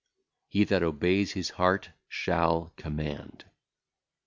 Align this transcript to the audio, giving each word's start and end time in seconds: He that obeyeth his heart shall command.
He 0.47 0.63
that 0.63 0.81
obeyeth 0.81 1.33
his 1.33 1.51
heart 1.51 1.91
shall 2.09 2.73
command. 2.75 3.45